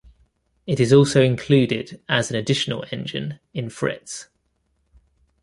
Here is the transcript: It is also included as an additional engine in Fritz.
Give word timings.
It 0.65 0.79
is 0.79 0.91
also 0.93 1.21
included 1.21 2.01
as 2.09 2.31
an 2.31 2.35
additional 2.35 2.83
engine 2.91 3.39
in 3.53 3.69
Fritz. 3.69 4.29